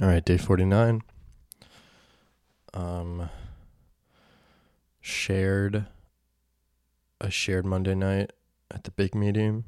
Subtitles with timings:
[0.00, 1.02] All right, day 49.
[2.72, 3.30] Um
[5.00, 5.86] shared
[7.20, 8.32] a shared Monday night
[8.70, 9.64] at the big meeting.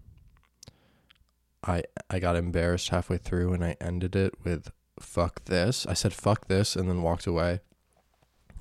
[1.65, 4.71] I I got embarrassed halfway through and I ended it with
[5.01, 5.85] fuck this.
[5.87, 7.59] I said fuck this and then walked away,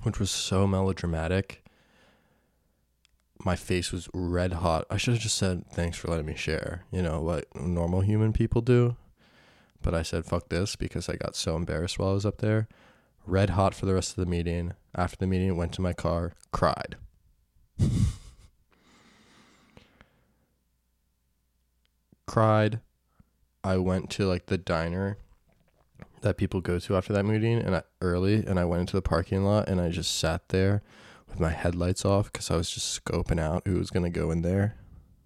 [0.02, 1.64] which was so melodramatic.
[3.44, 4.86] My face was red hot.
[4.90, 8.32] I should have just said thanks for letting me share, you know, what normal human
[8.32, 8.96] people do.
[9.82, 12.68] But I said fuck this because I got so embarrassed while I was up there.
[13.26, 14.72] Red hot for the rest of the meeting.
[14.94, 16.96] After the meeting, went to my car, cried.
[22.26, 22.80] cried.
[23.62, 25.18] I went to like the diner
[26.22, 29.02] that people go to after that meeting and I, early and I went into the
[29.02, 30.82] parking lot and I just sat there
[31.28, 34.30] with my headlights off cuz I was just scoping out who was going to go
[34.30, 34.76] in there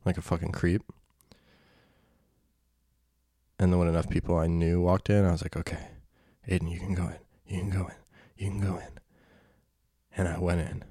[0.04, 0.82] like a fucking creep.
[3.58, 5.88] And then when enough people I knew walked in, I was like, "Okay,
[6.48, 7.18] Aiden, you can go in.
[7.46, 7.94] You can go in.
[8.36, 8.98] You can go in."
[10.16, 10.84] And I went in.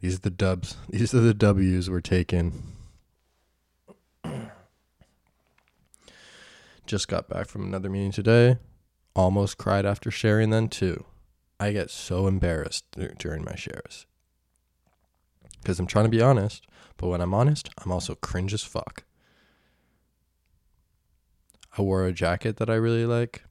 [0.00, 0.76] These are the dubs.
[0.88, 2.62] These are the W's we're taking.
[6.86, 8.58] Just got back from another meeting today.
[9.16, 11.04] Almost cried after sharing then too.
[11.60, 12.84] I get so embarrassed
[13.18, 14.06] during my shares.
[15.62, 16.66] Because I'm trying to be honest,
[16.98, 19.04] but when I'm honest, I'm also cringe as fuck.
[21.76, 23.44] I wore a jacket that I really like.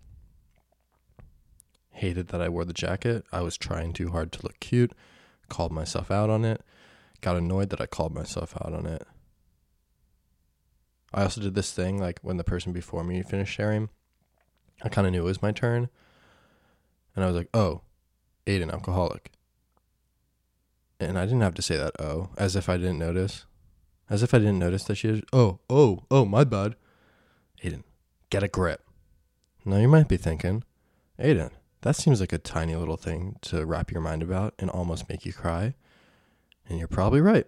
[1.91, 3.25] Hated that I wore the jacket.
[3.31, 4.93] I was trying too hard to look cute.
[5.49, 6.61] Called myself out on it.
[7.21, 9.05] Got annoyed that I called myself out on it.
[11.13, 13.89] I also did this thing like when the person before me finished sharing,
[14.81, 15.89] I kind of knew it was my turn.
[17.15, 17.81] And I was like, oh,
[18.47, 19.31] Aiden, alcoholic.
[20.99, 23.45] And I didn't have to say that, oh, as if I didn't notice.
[24.09, 26.75] As if I didn't notice that she was, oh, oh, oh, my bad.
[27.63, 27.83] Aiden,
[28.33, 28.81] get a grip.
[29.63, 30.63] Now you might be thinking,
[31.19, 35.07] Aiden, that seems like a tiny little thing to wrap your mind about and almost
[35.07, 35.75] make you cry.
[36.67, 37.45] And you're probably right.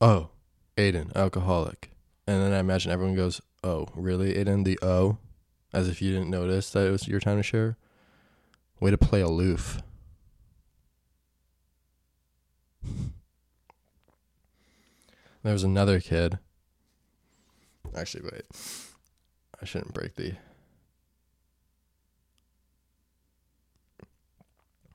[0.00, 0.30] oh,
[0.78, 1.90] Aiden, alcoholic.
[2.26, 4.64] And then I imagine everyone goes, oh, really, Aiden?
[4.64, 5.18] The O?
[5.74, 7.76] As if you didn't notice that it was your time to share.
[8.80, 9.82] Way to play aloof.
[15.42, 16.38] there was another kid.
[17.96, 18.42] Actually, wait.
[19.60, 20.34] I shouldn't break the.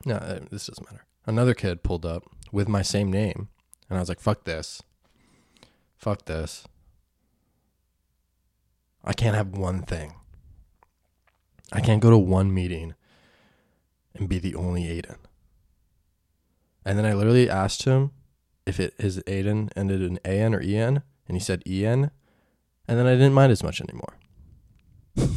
[0.05, 1.05] No, uh, this doesn't matter.
[1.25, 3.49] Another kid pulled up with my same name,
[3.89, 4.81] and I was like, fuck this.
[5.97, 6.65] Fuck this.
[9.03, 10.15] I can't have one thing.
[11.71, 12.93] I can't go to one meeting
[14.13, 15.17] and be the only Aiden.
[16.85, 18.11] And then I literally asked him
[18.65, 22.11] if it his Aiden ended in AN or EN, and he said EN,
[22.87, 24.13] and then I didn't mind as much anymore.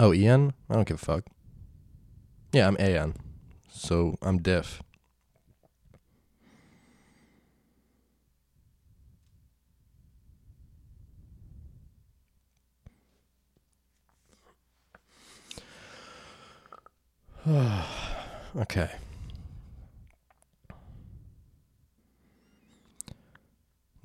[0.00, 0.52] oh, EN?
[0.68, 1.24] I don't give a fuck.
[2.52, 3.14] Yeah, I'm AN.
[3.70, 4.82] So I'm diff.
[18.56, 18.90] okay.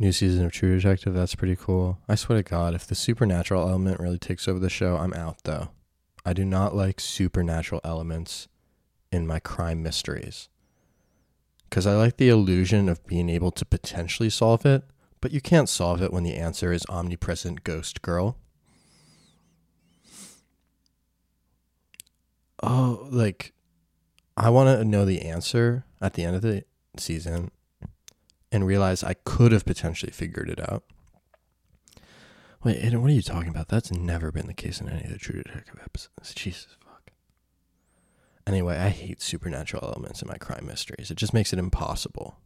[0.02, 2.00] New season of True Detective, that's pretty cool.
[2.08, 5.44] I swear to God, if the supernatural element really takes over the show, I'm out
[5.44, 5.72] though.
[6.26, 8.48] I do not like supernatural elements
[9.12, 10.48] in my crime mysteries.
[11.70, 14.84] Because I like the illusion of being able to potentially solve it,
[15.20, 18.38] but you can't solve it when the answer is omnipresent ghost girl.
[22.64, 23.54] oh, like
[24.38, 26.64] I want to know the answer at the end of the
[26.98, 27.52] season
[28.52, 30.84] and realize I could have potentially figured it out.
[32.64, 33.70] Wait, what are you talking about?
[33.70, 36.34] That's never been the case in any of the True Detective episodes.
[36.34, 37.12] Jesus fuck.
[38.46, 41.10] Anyway, I hate supernatural elements in my crime mysteries.
[41.10, 42.38] It just makes it impossible.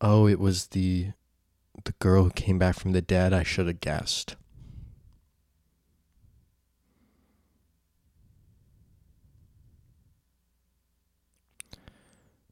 [0.00, 1.12] Oh, it was the
[1.84, 4.36] the girl who came back from the dead, I should have guessed.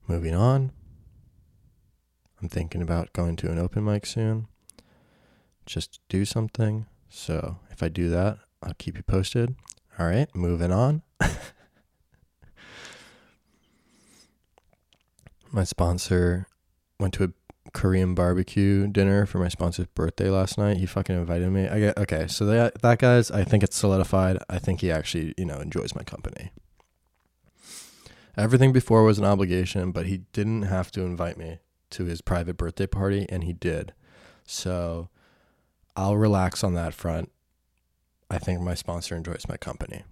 [0.09, 0.73] Moving on.
[2.41, 4.47] I'm thinking about going to an open mic soon.
[5.65, 6.87] Just do something.
[7.09, 9.57] So if I do that, I'll keep you posted.
[9.99, 11.03] All right, moving on.
[15.53, 16.47] My sponsor
[17.01, 17.31] went to a
[17.73, 20.77] Korean barbecue dinner for my sponsor's birthday last night.
[20.79, 21.69] He fucking invited me.
[21.69, 24.39] I get okay, so that that guy's I think it's solidified.
[24.49, 26.51] I think he actually, you know, enjoys my company.
[28.37, 31.59] Everything before was an obligation, but he didn't have to invite me
[31.91, 33.95] to his private birthday party, and he did.
[34.45, 35.09] So
[35.97, 37.33] I'll relax on that front.
[38.31, 40.05] I think my sponsor enjoys my company.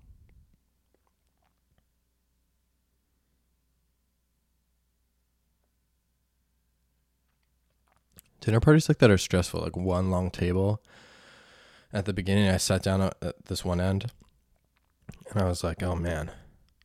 [8.41, 10.83] Dinner parties like that are stressful, like one long table.
[11.93, 14.11] At the beginning, I sat down at this one end
[15.31, 16.31] and I was like, oh man,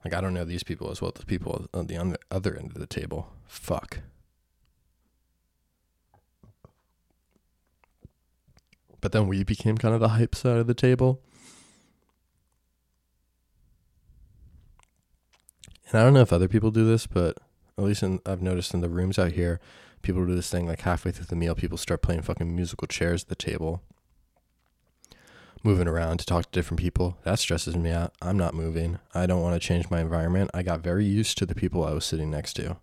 [0.04, 2.72] like I don't know these people as well as the people on the other end
[2.72, 3.34] of the table.
[3.48, 4.00] Fuck.
[9.02, 11.22] But then we became kind of the hype side of the table.
[15.90, 17.38] And I don't know if other people do this, but
[17.78, 19.60] at least in, I've noticed in the rooms out here,
[20.02, 23.24] people do this thing like halfway through the meal, people start playing fucking musical chairs
[23.24, 23.82] at the table,
[25.64, 27.18] moving around to talk to different people.
[27.24, 28.14] That stresses me out.
[28.22, 29.00] I'm not moving.
[29.14, 30.52] I don't want to change my environment.
[30.54, 32.78] I got very used to the people I was sitting next to.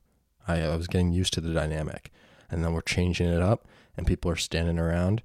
[0.47, 2.11] I, I was getting used to the dynamic.
[2.51, 5.23] And then we're changing it up, and people are standing around.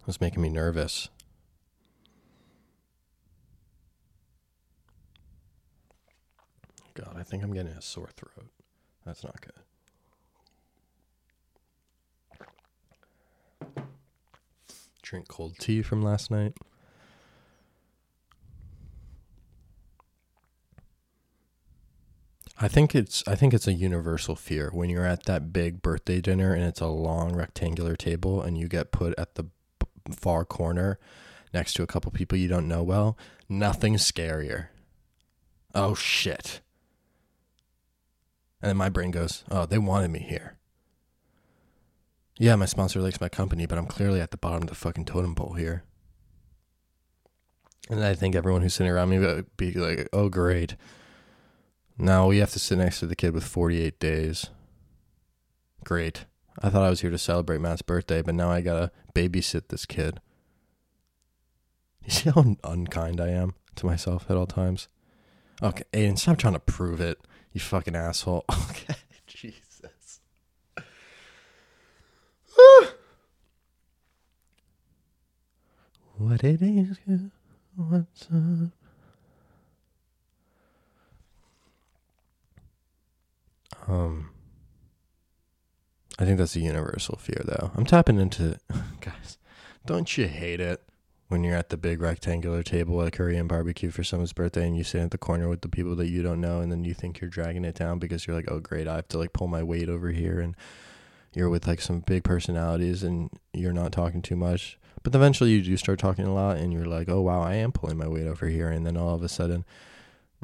[0.00, 1.08] It was making me nervous.
[6.94, 8.50] God, I think I'm getting a sore throat.
[9.04, 9.65] That's not good.
[15.06, 16.52] Drink cold tea from last night.
[22.58, 26.20] I think it's I think it's a universal fear when you're at that big birthday
[26.20, 29.44] dinner and it's a long rectangular table and you get put at the
[30.10, 30.98] far corner
[31.54, 33.16] next to a couple people you don't know well.
[33.48, 34.68] Nothing's scarier.
[35.72, 36.60] Oh shit.
[38.60, 40.58] And then my brain goes, "Oh, they wanted me here."
[42.38, 45.06] Yeah, my sponsor likes my company, but I'm clearly at the bottom of the fucking
[45.06, 45.84] totem pole here.
[47.88, 50.76] And I think everyone who's sitting around me would be like, oh, great.
[51.96, 54.50] Now we have to sit next to the kid with 48 days.
[55.84, 56.26] Great.
[56.62, 59.86] I thought I was here to celebrate Matt's birthday, but now I gotta babysit this
[59.86, 60.20] kid.
[62.04, 64.88] You see how unkind I am to myself at all times?
[65.62, 67.18] Okay, Aiden, stop trying to prove it,
[67.52, 68.44] you fucking asshole.
[68.70, 68.94] Okay,
[76.18, 76.98] what it is,
[77.76, 78.70] what's up?
[83.88, 84.30] Um,
[86.18, 87.70] I think that's a universal fear, though.
[87.74, 88.58] I'm tapping into,
[89.00, 89.38] guys.
[89.84, 90.82] Don't you hate it
[91.28, 94.84] when you're at the big rectangular table at Korean barbecue for someone's birthday and you
[94.84, 97.20] sit at the corner with the people that you don't know, and then you think
[97.20, 99.62] you're dragging it down because you're like, oh great, I have to like pull my
[99.62, 100.56] weight over here and
[101.36, 104.78] you're with like some big personalities and you're not talking too much.
[105.02, 107.72] But eventually you do start talking a lot and you're like, oh wow, I am
[107.72, 108.70] pulling my weight over here.
[108.70, 109.66] And then all of a sudden,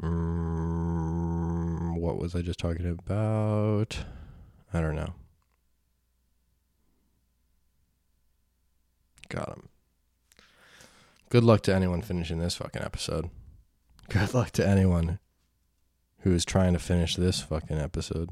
[0.03, 4.05] um, what was I just talking about?
[4.71, 5.15] I don't know.
[9.29, 9.69] Got him.
[11.29, 13.31] Good luck to anyone finishing this fucking episode.
[14.09, 15.17] Good luck to anyone
[16.19, 18.29] who is trying to finish this fucking episode.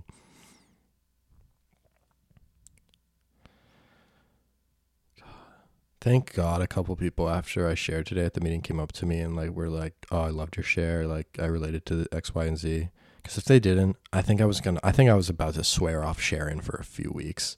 [6.01, 9.05] Thank God a couple people after I shared today at the meeting came up to
[9.05, 11.07] me and like were like, "Oh, I loved your share.
[11.07, 12.89] Like I related to the X, Y, and Z."
[13.21, 14.79] Because if they didn't, I think I was gonna.
[14.83, 17.55] I think I was about to swear off sharing for a few weeks.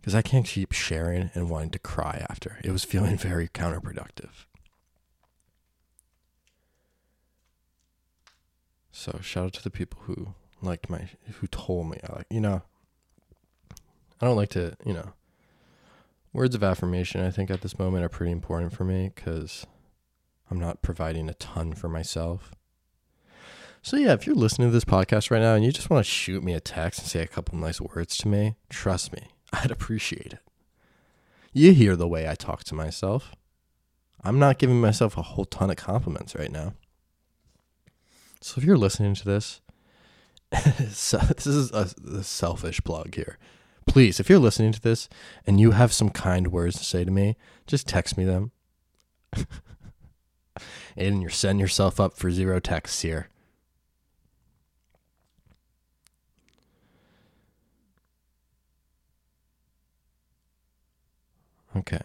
[0.00, 2.58] Because I can't keep sharing and wanting to cry after.
[2.62, 4.44] It was feeling very counterproductive.
[8.92, 11.08] So shout out to the people who liked my,
[11.40, 11.98] who told me.
[12.08, 12.62] I like, you know,
[14.20, 15.12] I don't like to, you know,
[16.32, 19.66] words of affirmation, I think, at this moment are pretty important for me because
[20.50, 22.52] I'm not providing a ton for myself.
[23.82, 26.10] So, yeah, if you're listening to this podcast right now and you just want to
[26.10, 29.70] shoot me a text and say a couple nice words to me, trust me, I'd
[29.70, 30.40] appreciate it.
[31.52, 33.34] You hear the way I talk to myself.
[34.22, 36.74] I'm not giving myself a whole ton of compliments right now.
[38.40, 39.60] So, if you're listening to this,
[40.90, 43.38] so this is a, a selfish plug here
[43.88, 45.08] please, if you're listening to this
[45.46, 48.52] and you have some kind words to say to me, just text me them.
[50.96, 53.28] and you're setting yourself up for zero texts here.
[61.76, 62.00] Okay.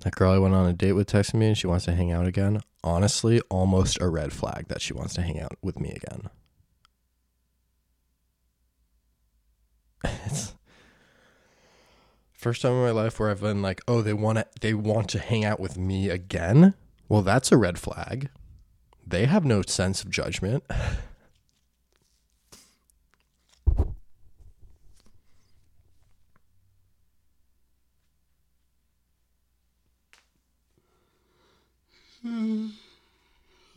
[0.00, 2.12] That girl I went on a date with texted me and she wants to hang
[2.12, 2.62] out again.
[2.84, 6.30] Honestly, almost a red flag that she wants to hang out with me again.
[10.04, 10.54] It's
[12.32, 15.08] first time in my life where I've been like, oh, they want to they want
[15.10, 16.74] to hang out with me again.
[17.08, 18.30] Well, that's a red flag.
[19.06, 20.64] They have no sense of judgment.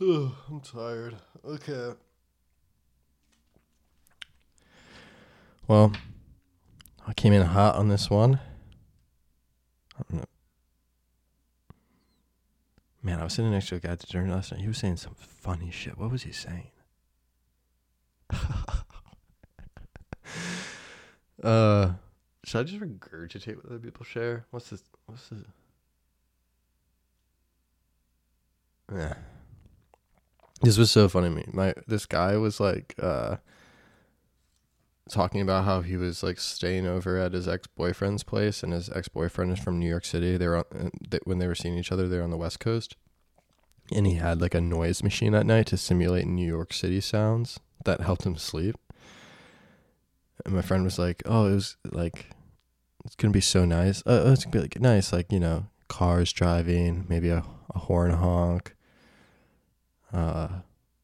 [0.00, 1.14] I'm tired.
[1.44, 1.92] Okay.
[5.68, 5.92] Well,
[7.10, 8.38] I came in hot on this one.
[9.98, 10.24] I don't know.
[13.02, 14.60] Man, I was sitting next to a guy at the dinner last night.
[14.60, 15.98] He was saying some funny shit.
[15.98, 16.70] What was he saying?
[21.42, 21.94] uh,
[22.44, 24.46] should I just regurgitate what other people share?
[24.52, 24.84] What's this?
[25.06, 25.40] What's this?
[28.94, 29.14] Yeah.
[30.62, 31.44] This was so funny to me.
[31.52, 33.38] My this guy was like uh
[35.08, 39.52] talking about how he was like staying over at his ex-boyfriend's place and his ex-boyfriend
[39.52, 40.36] is from New York City.
[40.36, 42.60] They were on, uh, when they were seeing each other, they were on the West
[42.60, 42.96] Coast.
[43.92, 47.58] And he had like a noise machine at night to simulate New York City sounds
[47.84, 48.76] that helped him sleep.
[50.44, 52.26] And my friend was like, "Oh, it was like
[53.04, 54.02] it's going to be so nice.
[54.06, 57.78] Uh, it's going to be like nice like, you know, cars driving, maybe a, a
[57.78, 58.74] horn honk,
[60.12, 60.48] uh,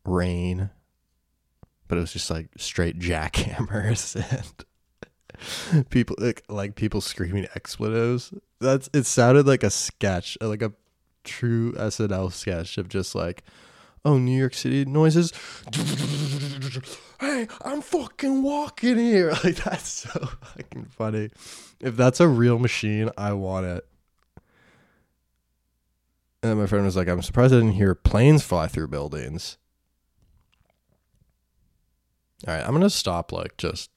[0.05, 0.71] rain,
[1.89, 4.17] but it was just like straight jackhammers
[5.73, 8.33] and people like, like people screaming expletives.
[8.61, 10.73] That's it sounded like a sketch, like a
[11.25, 13.43] true SNL sketch of just like,
[14.05, 15.33] oh, New York City noises.
[17.21, 19.35] hey, I'm fucking walking here.
[19.45, 21.31] Like that's so fucking funny.
[21.81, 23.87] If that's a real machine, I want it.
[26.43, 29.59] And my friend was like, I'm surprised I didn't hear planes fly through buildings.
[32.47, 33.91] All right, I'm to stop like just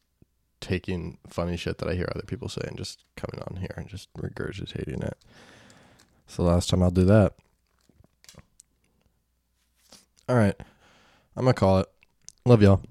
[0.61, 3.87] taking funny shit that I hear other people say and just coming on here and
[3.87, 5.17] just regurgitating it.
[6.25, 7.33] It's the last time I'll do that.
[10.27, 10.55] All right.
[11.35, 11.87] I'm to call it.
[12.45, 12.81] Love y'all.